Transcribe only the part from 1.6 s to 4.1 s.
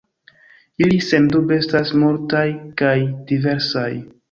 estas multaj kaj diversaj.